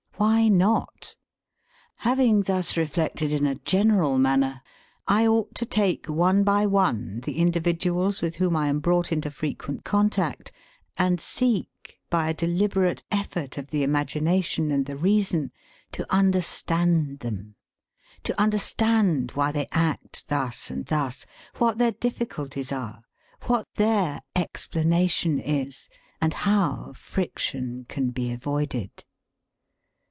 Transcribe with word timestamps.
Why 0.17 0.49
not? 0.49 1.15
Having 1.97 2.43
thus 2.43 2.77
reflected 2.77 3.33
in 3.33 3.47
a 3.47 3.55
general 3.55 4.19
manner, 4.19 4.61
I 5.07 5.25
ought 5.25 5.55
to 5.55 5.65
take 5.65 6.05
one 6.05 6.43
by 6.43 6.67
one 6.67 7.21
the 7.21 7.39
individuals 7.39 8.21
with 8.21 8.35
whom 8.35 8.55
I 8.55 8.67
am 8.67 8.81
brought 8.81 9.11
into 9.11 9.31
frequent 9.31 9.83
contact, 9.83 10.51
and 10.95 11.19
seek, 11.19 11.97
by 12.11 12.29
a 12.29 12.35
deliberate 12.35 13.03
effort 13.11 13.57
of 13.57 13.71
the 13.71 13.81
imagination 13.81 14.69
and 14.69 14.85
the 14.85 14.95
reason, 14.95 15.51
to 15.93 16.05
understand 16.13 17.19
them, 17.21 17.55
to 18.21 18.39
understand 18.39 19.31
why 19.31 19.51
they 19.51 19.65
act 19.71 20.27
thus 20.27 20.69
and 20.69 20.85
thus, 20.85 21.25
what 21.57 21.79
their 21.79 21.93
difficulties 21.93 22.71
are, 22.71 23.01
what 23.47 23.67
their 23.73 24.21
'explanation' 24.35 25.39
is, 25.39 25.89
and 26.21 26.35
how 26.35 26.93
friction 26.95 27.87
can 27.89 28.11
be 28.11 28.31
avoided. 28.31 29.03